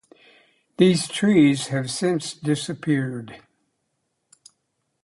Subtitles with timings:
[0.77, 3.39] These trees have since disappeared.